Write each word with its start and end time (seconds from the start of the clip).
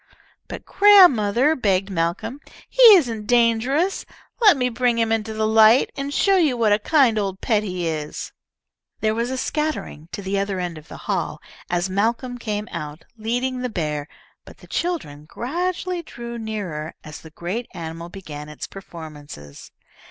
"But, 0.47 0.65
grandmother," 0.65 1.55
begged 1.55 1.91
Malcolm, 1.91 2.39
"he 2.67 2.81
isn't 2.95 3.27
dangerous. 3.27 4.03
Let 4.41 4.57
me 4.57 4.67
bring 4.67 4.97
him 4.97 5.11
into 5.11 5.31
the 5.31 5.45
light, 5.45 5.91
and 5.95 6.11
show 6.11 6.37
you 6.37 6.57
what 6.57 6.73
a 6.73 6.79
kind 6.79 7.19
old 7.19 7.39
pet 7.39 7.61
he 7.61 7.87
is." 7.87 8.31
There 9.01 9.13
was 9.13 9.29
a 9.29 9.37
scattering 9.37 10.09
to 10.11 10.23
the 10.23 10.39
other 10.39 10.59
end 10.59 10.79
of 10.79 10.87
the 10.87 10.97
hall 11.05 11.39
as 11.69 11.87
Malcolm 11.87 12.39
came 12.39 12.67
out, 12.71 13.05
leading 13.15 13.59
the 13.59 13.69
bear, 13.69 14.07
but 14.43 14.57
the 14.57 14.65
children 14.67 15.25
gradually 15.25 16.01
drew 16.01 16.39
nearer 16.39 16.95
as 17.03 17.21
the 17.21 17.29
great 17.29 17.67
animal 17.75 18.09
began 18.09 18.49
its 18.49 18.65
performances. 18.65 19.71